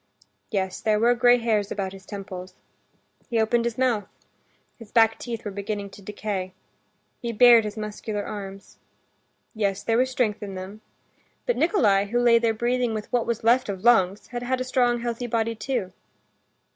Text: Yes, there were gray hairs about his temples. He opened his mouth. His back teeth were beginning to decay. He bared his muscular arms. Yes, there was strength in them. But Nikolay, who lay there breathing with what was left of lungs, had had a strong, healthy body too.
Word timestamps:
Yes, 0.49 0.81
there 0.81 0.99
were 0.99 1.13
gray 1.13 1.37
hairs 1.37 1.71
about 1.71 1.93
his 1.93 2.07
temples. 2.07 2.55
He 3.29 3.39
opened 3.39 3.65
his 3.65 3.77
mouth. 3.77 4.07
His 4.79 4.91
back 4.91 5.19
teeth 5.19 5.45
were 5.45 5.51
beginning 5.51 5.91
to 5.91 6.01
decay. 6.01 6.53
He 7.21 7.31
bared 7.31 7.65
his 7.65 7.77
muscular 7.77 8.25
arms. 8.25 8.79
Yes, 9.53 9.83
there 9.83 9.99
was 9.99 10.09
strength 10.09 10.41
in 10.41 10.55
them. 10.55 10.81
But 11.45 11.55
Nikolay, 11.55 12.07
who 12.07 12.19
lay 12.19 12.39
there 12.39 12.51
breathing 12.51 12.95
with 12.95 13.13
what 13.13 13.27
was 13.27 13.43
left 13.43 13.69
of 13.69 13.83
lungs, 13.83 14.25
had 14.29 14.41
had 14.41 14.59
a 14.59 14.63
strong, 14.63 15.01
healthy 15.01 15.27
body 15.27 15.53
too. 15.53 15.93